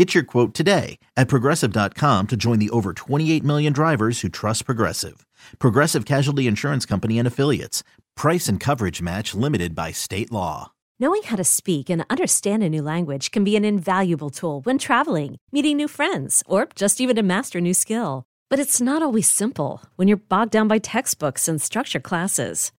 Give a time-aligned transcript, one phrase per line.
[0.00, 4.64] Get your quote today at progressive.com to join the over 28 million drivers who trust
[4.64, 5.26] Progressive.
[5.58, 7.82] Progressive Casualty Insurance Company and Affiliates.
[8.16, 10.72] Price and coverage match limited by state law.
[10.98, 14.78] Knowing how to speak and understand a new language can be an invaluable tool when
[14.78, 18.24] traveling, meeting new friends, or just even to master a new skill.
[18.48, 22.72] But it's not always simple when you're bogged down by textbooks and structure classes.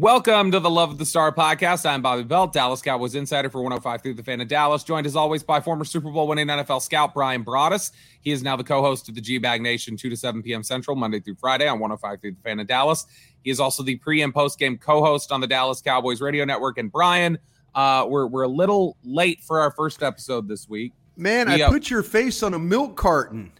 [0.00, 1.84] Welcome to the Love of the Star podcast.
[1.84, 5.14] I'm Bobby Belt, Dallas Cowboys insider for 105 through the fan of Dallas, joined as
[5.14, 7.92] always by former Super Bowl winning NFL scout Bryan Broaddus.
[8.22, 10.62] He is now the co-host of the G Bag Nation 2 to 7 p.m.
[10.62, 13.04] Central, Monday through Friday on 105 through the fan of Dallas.
[13.44, 16.78] He is also the pre and post game co-host on the Dallas Cowboys radio network.
[16.78, 17.36] And Bryan,
[17.74, 20.94] uh, we're we're a little late for our first episode this week.
[21.14, 23.52] Man, we, I uh, put your face on a milk carton.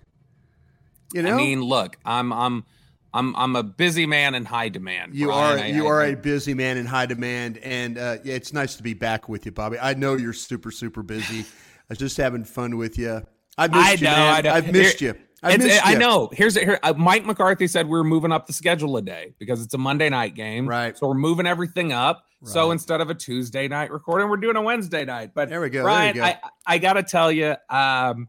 [1.13, 2.65] You know, I mean, look, I'm I'm
[3.13, 5.15] I'm I'm a busy man in high demand.
[5.15, 5.59] You Bryan.
[5.59, 8.35] are I, you I, are I, a busy man in high demand, and uh, yeah,
[8.35, 9.79] it's nice to be back with you, Bobby.
[9.79, 11.41] I know you're super super busy.
[11.41, 11.45] I
[11.91, 13.23] was just having fun with you.
[13.59, 14.35] I missed you, know, man.
[14.37, 14.53] I know.
[14.53, 15.21] I've missed Here, you.
[15.43, 15.81] I missed you.
[15.83, 16.31] I know.
[16.33, 16.79] Here's here.
[16.83, 19.79] Uh, Mike McCarthy said we are moving up the schedule a day because it's a
[19.79, 20.69] Monday night game.
[20.69, 20.97] Right.
[20.97, 22.25] So we're moving everything up.
[22.41, 22.53] Right.
[22.53, 25.33] So instead of a Tuesday night recording, we're doing a Wednesday night.
[25.35, 25.83] But there we go.
[25.83, 26.23] Bryan, go.
[26.23, 28.29] I I got to tell you, um,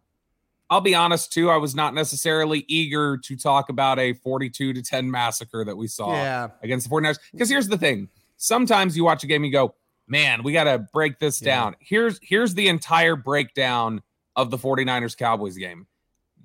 [0.71, 1.49] I'll be honest too.
[1.49, 5.87] I was not necessarily eager to talk about a 42 to 10 massacre that we
[5.87, 6.47] saw yeah.
[6.63, 7.19] against the 49ers.
[7.33, 9.75] Because here's the thing: sometimes you watch a game, you go,
[10.07, 11.45] "Man, we got to break this yeah.
[11.45, 14.01] down." Here's here's the entire breakdown
[14.37, 15.87] of the 49ers Cowboys game.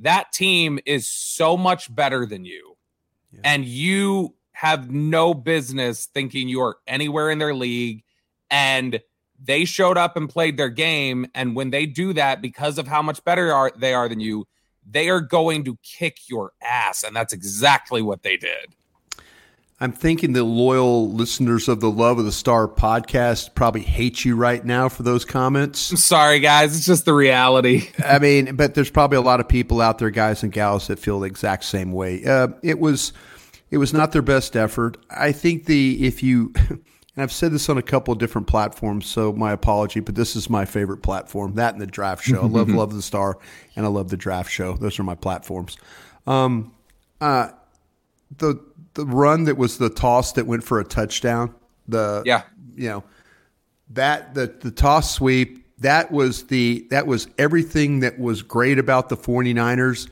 [0.00, 2.76] That team is so much better than you,
[3.30, 3.42] yeah.
[3.44, 8.02] and you have no business thinking you are anywhere in their league.
[8.50, 9.00] And
[9.42, 11.26] they showed up and played their game.
[11.34, 14.46] And when they do that, because of how much better are, they are than you,
[14.88, 17.02] they are going to kick your ass.
[17.02, 18.74] And that's exactly what they did.
[19.78, 24.34] I'm thinking the loyal listeners of the Love of the Star podcast probably hate you
[24.34, 25.90] right now for those comments.
[25.90, 26.74] I'm sorry, guys.
[26.74, 27.90] It's just the reality.
[28.04, 30.98] I mean, but there's probably a lot of people out there, guys and gals, that
[30.98, 32.24] feel the exact same way.
[32.24, 33.12] Uh, it was,
[33.70, 34.96] it was not their best effort.
[35.10, 36.54] I think the if you
[37.16, 40.36] and I've said this on a couple of different platforms, so my apology, but this
[40.36, 41.54] is my favorite platform.
[41.54, 42.42] That and the draft show.
[42.42, 43.38] I love Love the Star,
[43.74, 44.74] and I love the draft show.
[44.76, 45.78] Those are my platforms.
[46.26, 46.74] Um,
[47.20, 47.50] uh,
[48.36, 48.62] the
[48.94, 51.54] the run that was the toss that went for a touchdown.
[51.88, 52.42] The yeah,
[52.74, 53.04] you know
[53.90, 59.08] that the the toss sweep that was the that was everything that was great about
[59.08, 60.08] the 49ers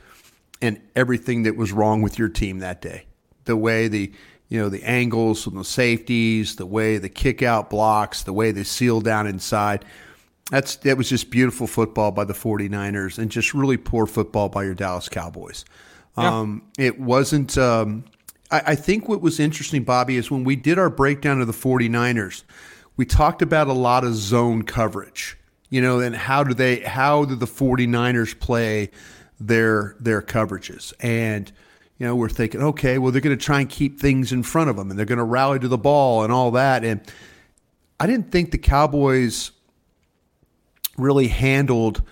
[0.61, 3.05] and everything that was wrong with your team that day.
[3.45, 4.11] The way the
[4.49, 8.51] you know, the angles from the safeties, the way the kick out blocks, the way
[8.51, 9.85] they seal down inside.
[10.51, 14.63] That's that was just beautiful football by the 49ers and just really poor football by
[14.63, 15.65] your Dallas Cowboys.
[16.17, 16.39] Yeah.
[16.39, 18.05] Um, it wasn't um,
[18.51, 21.53] I, I think what was interesting, Bobby, is when we did our breakdown of the
[21.53, 22.43] 49ers,
[22.97, 25.37] we talked about a lot of zone coverage.
[25.69, 28.91] You know, and how do they how do the 49ers play
[29.39, 30.93] their their coverages?
[30.99, 31.51] And
[31.97, 34.69] you know, we're thinking, okay, well, they're going to try and keep things in front
[34.69, 36.83] of them and they're going to rally to the ball and all that.
[36.83, 37.01] And
[37.99, 39.51] I didn't think the Cowboys
[40.97, 42.03] really handled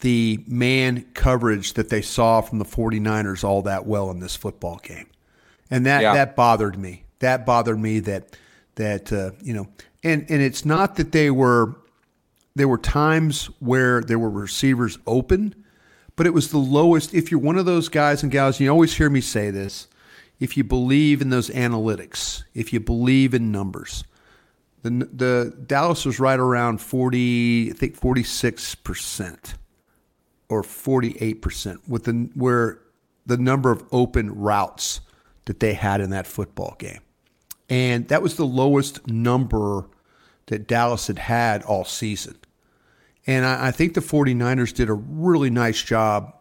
[0.00, 4.80] the man coverage that they saw from the 49ers all that well in this football
[4.82, 5.06] game.
[5.70, 6.14] And that, yeah.
[6.14, 7.04] that bothered me.
[7.18, 8.00] that bothered me.
[8.00, 8.36] That
[8.76, 9.68] that uh, you know,
[10.02, 11.76] and and it's not that they were
[12.54, 15.57] there were times where there were receivers open,
[16.18, 17.14] but it was the lowest.
[17.14, 19.86] If you're one of those guys and gals, you always hear me say this.
[20.40, 24.02] If you believe in those analytics, if you believe in numbers,
[24.82, 29.54] the the Dallas was right around forty, I think forty six percent
[30.48, 32.80] or forty eight percent with the where
[33.24, 35.00] the number of open routes
[35.44, 37.00] that they had in that football game.
[37.70, 39.86] And that was the lowest number
[40.46, 42.36] that Dallas had had all season.
[43.28, 46.34] And I, I think the 49ers did a really nice job.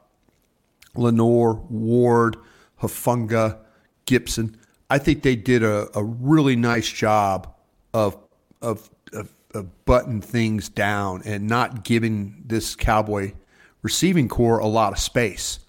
[0.95, 2.37] Lenoir, Ward,
[2.81, 3.59] Hufanga,
[4.07, 4.55] Gipson.
[4.89, 7.53] I think they did a, a really nice job
[7.93, 8.17] of,
[8.61, 13.33] of, of, of button things down and not giving this Cowboy
[13.81, 15.59] receiving corps a lot of space.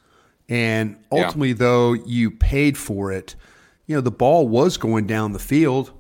[0.49, 1.55] And ultimately, yeah.
[1.59, 3.35] though, you paid for it.
[3.87, 5.93] You know, the ball was going down the field,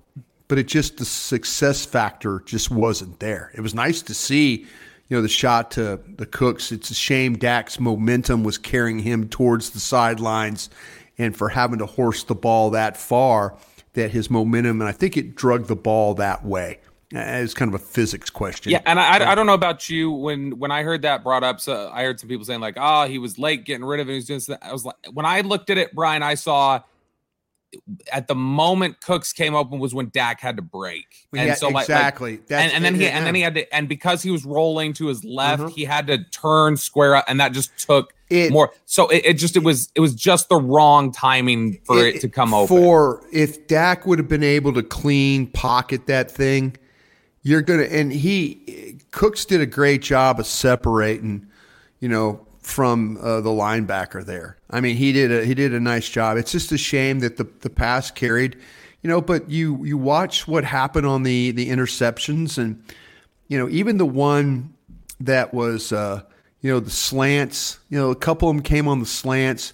[0.47, 3.51] but it just, the success factor just wasn't there.
[3.55, 4.67] It was nice to see,
[5.09, 6.71] you know, the shot to the Cooks.
[6.73, 10.71] It's a shame Dak's momentum was carrying him towards the sidelines
[11.17, 13.57] and for having to horse the ball that far
[13.95, 16.79] that his momentum, and I think it drug the ball that way.
[17.15, 18.71] Uh, it's kind of a physics question.
[18.71, 21.59] Yeah, and I, I don't know about you when when I heard that brought up.
[21.59, 24.13] So I heard some people saying like, "Oh, he was late getting rid of it."
[24.13, 24.59] He was doing.
[24.61, 26.83] I was like, when I looked at it, Bryan, I saw
[28.13, 31.69] at the moment Cooks came open was when Dak had to break, and yeah, so
[31.69, 33.17] like exactly, like, and, and, then he yeah.
[33.17, 35.73] and then he had to, and because he was rolling to his left, mm-hmm.
[35.73, 38.73] he had to turn square up, and that just took it, more.
[38.87, 42.21] So it, it, just it was it was just the wrong timing for it, it
[42.23, 42.67] to come over.
[42.67, 46.77] For if Dak would have been able to clean pocket that thing
[47.43, 51.47] you're gonna and he Cooks did a great job of separating,
[52.01, 54.59] you know, from uh, the linebacker there.
[54.71, 56.37] I mean, he did a he did a nice job.
[56.37, 58.57] It's just a shame that the the pass carried,
[59.03, 62.83] you know, but you you watch what happened on the the interceptions and
[63.49, 64.75] you know, even the one
[65.21, 66.23] that was uh,
[66.61, 69.73] you know, the slants, you know, a couple of them came on the slants.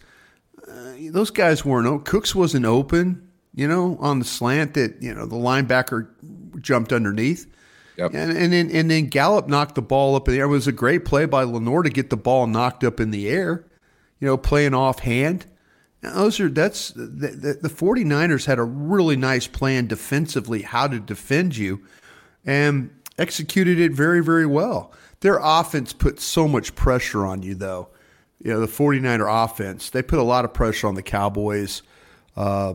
[0.68, 5.26] Uh, those guys weren't Cooks wasn't open, you know, on the slant that, you know,
[5.26, 6.08] the linebacker
[6.60, 7.50] jumped underneath.
[7.96, 8.12] Yep.
[8.14, 10.46] And, and then and then Gallup knocked the ball up in the air.
[10.46, 13.28] It was a great play by Lenoir to get the ball knocked up in the
[13.28, 13.64] air,
[14.20, 15.46] you know, playing offhand.
[16.02, 20.88] Now, those are that's the, the, the 49ers had a really nice plan defensively how
[20.88, 21.82] to defend you
[22.44, 24.92] and executed it very, very well.
[25.20, 27.88] Their offense put so much pressure on you though.
[28.42, 31.82] You know, the 49er offense, they put a lot of pressure on the Cowboys.
[32.36, 32.74] Uh,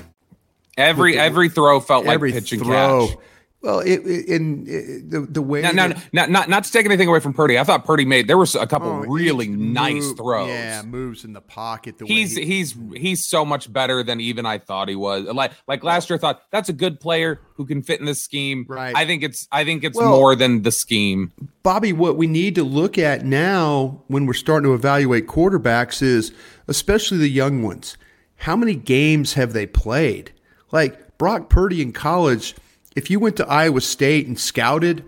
[0.77, 3.07] Every every throw felt like pitch and throw.
[3.07, 3.17] catch.
[3.61, 6.83] Well, it, it, in it, the the way no, no, no, not not to take
[6.87, 7.59] anything away from Purdy.
[7.59, 10.49] I thought Purdy made there was a couple oh, really nice move, throws.
[10.49, 11.99] Yeah, moves in the pocket.
[11.99, 15.25] The he's he, he's he's so much better than even I thought he was.
[15.25, 18.23] Like like last year, I thought that's a good player who can fit in this
[18.23, 18.65] scheme.
[18.67, 18.95] Right.
[18.95, 21.31] I think it's I think it's well, more than the scheme.
[21.61, 26.33] Bobby, what we need to look at now when we're starting to evaluate quarterbacks is
[26.67, 27.95] especially the young ones.
[28.37, 30.31] How many games have they played?
[30.71, 32.55] Like Brock Purdy in college,
[32.95, 35.05] if you went to Iowa State and scouted,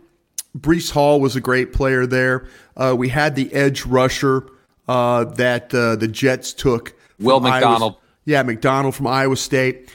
[0.58, 2.48] Breece Hall was a great player there.
[2.78, 4.48] Uh, we had the edge rusher
[4.88, 6.94] uh, that uh, the Jets took.
[7.20, 7.94] Will McDonald.
[7.94, 9.90] Iowa, yeah, McDonald from Iowa State.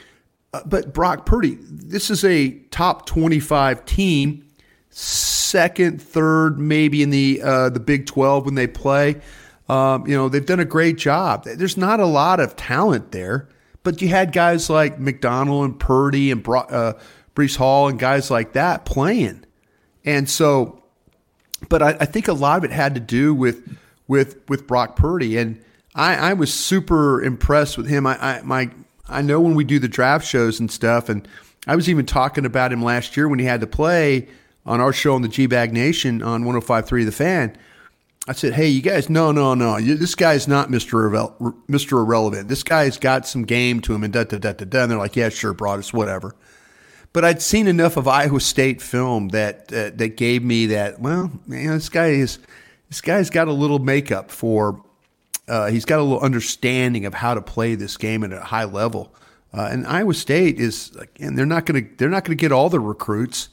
[0.52, 4.46] Uh, but Brock Purdy, this is a top 25 team,
[4.90, 9.20] second, third, maybe in the uh, the Big 12 when they play.
[9.68, 11.44] Um, you know, they've done a great job.
[11.44, 13.48] There's not a lot of talent there.
[13.82, 16.94] But you had guys like McDonald and Purdy and uh,
[17.34, 19.44] Breece Hall and guys like that playing.
[20.04, 20.82] And so,
[21.68, 24.96] but I, I, think a lot of it had to do with with with Brock
[24.96, 25.62] Purdy, and
[25.94, 28.06] I, I was super impressed with him.
[28.06, 28.70] I, I my
[29.08, 31.26] I know when we do the draft shows and stuff, and
[31.66, 34.28] I was even talking about him last year when he had to play
[34.64, 37.56] on our show on the G Bag Nation on 105.3 The Fan.
[38.28, 39.80] I said, "Hey, you guys, no, no, no.
[39.80, 41.10] This guy's not Mister
[41.66, 42.48] Mister Irrelevant.
[42.48, 44.82] This guy's got some game to him." And da da da da da.
[44.82, 46.36] And they're like, "Yeah, sure, Broaddus, whatever."
[47.14, 51.00] But I'd seen enough of Iowa State film that uh, that gave me that.
[51.00, 52.38] Well, you know, this guy is
[52.90, 54.84] this guy's got a little makeup for.
[55.48, 58.64] Uh, he's got a little understanding of how to play this game at a high
[58.64, 59.14] level.
[59.54, 62.52] Uh, and Iowa State is, and they're not going to they're not going to get
[62.52, 63.48] all the recruits.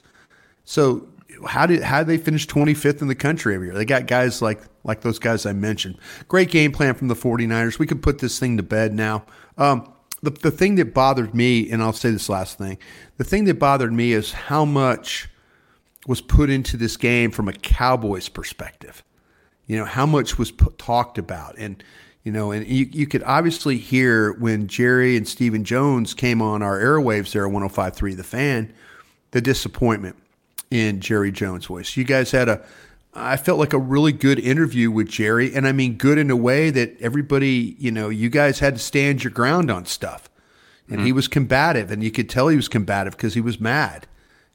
[0.66, 1.08] So
[1.48, 3.76] how did how did they finish 25th in the country every year?
[3.76, 5.98] They got guys like like those guys I mentioned.
[6.28, 7.80] Great game plan from the 49ers.
[7.80, 9.26] We can put this thing to bed now.
[9.58, 12.78] Um, the the thing that bothered me, and I'll say this last thing,
[13.18, 15.30] the thing that bothered me is how much
[16.08, 19.04] was put into this game from a Cowboys perspective.
[19.68, 21.84] You know how much was put, talked about and
[22.24, 26.64] you know, and you, you could obviously hear when Jerry and Stephen Jones came on
[26.64, 28.74] our airwaves there, at 105.3 The Fan,
[29.30, 30.16] the disappointment
[30.76, 31.96] in Jerry Jones' voice.
[31.96, 32.66] You guys had a,
[33.14, 36.36] I felt like a really good interview with Jerry, and I mean good in a
[36.36, 40.30] way that everybody, you know, you guys had to stand your ground on stuff,
[40.88, 41.06] and mm-hmm.
[41.06, 44.08] he was combative, and you could tell he was combative because he was mad.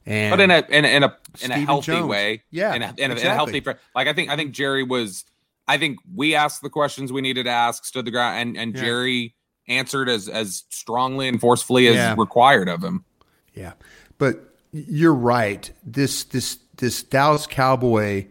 [0.05, 2.07] And but in a in a in a, in a healthy Jones.
[2.07, 3.21] way, yeah, in a, in, a, exactly.
[3.21, 3.63] in a healthy
[3.95, 5.25] like I think I think Jerry was
[5.67, 8.75] I think we asked the questions we needed to ask, stood the ground, and and
[8.75, 8.81] yeah.
[8.81, 9.35] Jerry
[9.67, 12.15] answered as as strongly and forcefully as yeah.
[12.17, 13.05] required of him.
[13.53, 13.73] Yeah,
[14.17, 15.71] but you're right.
[15.83, 18.27] This this this Dallas Cowboy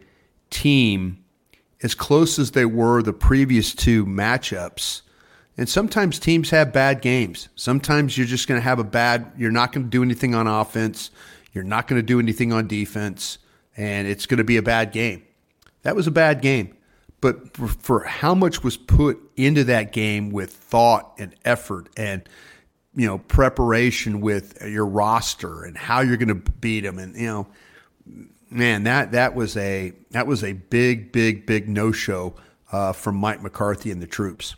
[0.50, 1.24] team,
[1.82, 5.02] as close as they were the previous two matchups,
[5.56, 7.48] and sometimes teams have bad games.
[7.56, 9.32] Sometimes you're just going to have a bad.
[9.36, 11.10] You're not going to do anything on offense.
[11.52, 13.38] You're not going to do anything on defense,
[13.76, 15.22] and it's going to be a bad game.
[15.82, 16.76] That was a bad game.
[17.20, 22.26] But for, for how much was put into that game with thought and effort and
[22.94, 27.26] you know preparation with your roster and how you're going to beat them and you
[27.26, 27.46] know
[28.50, 32.34] man that that was a that was a big big big no show
[32.72, 34.56] uh, from Mike McCarthy and the troops.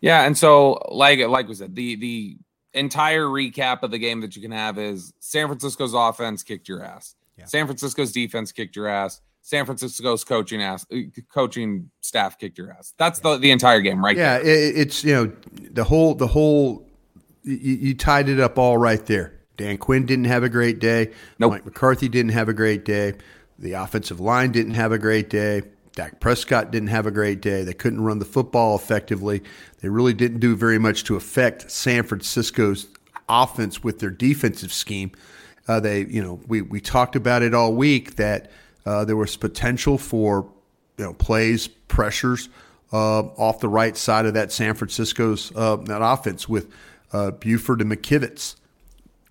[0.00, 2.36] Yeah, and so like like we said, the the
[2.74, 6.82] entire recap of the game that you can have is San Francisco's offense kicked your
[6.82, 7.14] ass.
[7.38, 7.46] Yeah.
[7.46, 9.20] San Francisco's defense kicked your ass.
[9.42, 10.96] San Francisco's coaching ass uh,
[11.32, 12.94] coaching staff kicked your ass.
[12.98, 14.16] That's the the entire game, right?
[14.16, 15.32] Yeah, it, it's you know
[15.70, 16.85] the whole the whole
[17.46, 19.32] you, you, tied it up all right there.
[19.56, 21.12] Dan Quinn didn't have a great day.
[21.38, 21.52] Nope.
[21.52, 23.14] Mike McCarthy didn't have a great day.
[23.58, 25.62] The offensive line didn't have a great day.
[25.94, 27.64] Dak Prescott didn't have a great day.
[27.64, 29.42] They couldn't run the football effectively.
[29.80, 32.88] They really didn't do very much to affect San Francisco's
[33.30, 35.12] offense with their defensive scheme.
[35.66, 38.50] Uh, they, you know, we we talked about it all week that
[38.84, 40.46] uh, there was potential for
[40.98, 42.50] you know plays, pressures
[42.92, 46.70] uh, off the right side of that San Francisco's uh, that offense with
[47.16, 48.56] uh, Burford and McKivitz.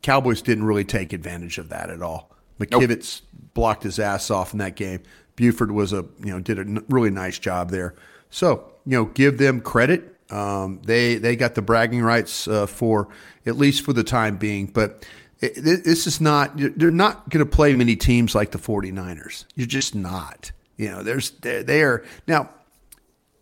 [0.02, 2.32] Cowboys didn't really take advantage of that at all.
[2.60, 3.54] McKivitz nope.
[3.54, 5.02] blocked his ass off in that game.
[5.36, 7.96] Burford was a you know did a really nice job there.
[8.30, 10.16] So you know give them credit.
[10.32, 13.10] Um, they they got the bragging rights uh, for
[13.46, 15.06] at least for the time being, but
[15.40, 19.94] this is not they're not going to play many teams like the 49ers you're just
[19.94, 22.50] not you know there's they're, they are now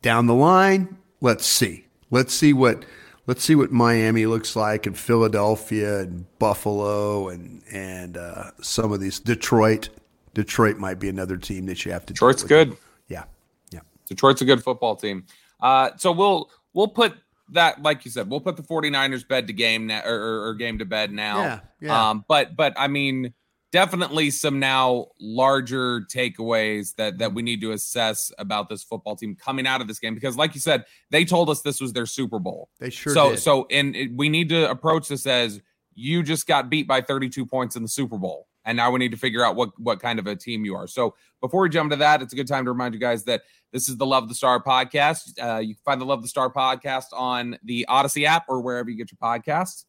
[0.02, 2.84] down the line let's see let's see what
[3.28, 9.00] let's see what miami looks like and philadelphia and buffalo and and uh, some of
[9.00, 9.20] these.
[9.20, 9.90] Detroit.
[10.34, 12.76] Detroit might be another team that you have to detroit's good.
[13.08, 13.26] Yeah.
[13.72, 13.82] Yeah.
[14.08, 15.26] Detroit's a good football team.
[15.62, 17.14] Uh, so we'll we'll put
[17.50, 20.80] that, like you said, we'll put the 49ers bed to game now or, or game
[20.80, 21.42] to bed now.
[21.42, 22.10] Yeah, yeah.
[22.10, 23.34] Um, but but I mean,
[23.74, 29.36] definitely some now larger takeaways that that we need to assess about this football team
[29.36, 32.06] coming out of this game because, like you said, they told us this was their
[32.06, 32.70] Super Bowl.
[32.80, 33.40] They sure so did.
[33.40, 35.62] so, and it, we need to approach this as
[35.96, 39.12] you just got beat by 32 points in the Super Bowl and now we need
[39.12, 40.88] to figure out what what kind of a team you are.
[40.88, 43.42] So before we jump to that, it's a good time to remind you guys that
[43.72, 45.42] this is the Love the Star podcast.
[45.42, 48.90] Uh, you can find the Love the Star podcast on the Audacy app or wherever
[48.90, 49.86] you get your podcasts.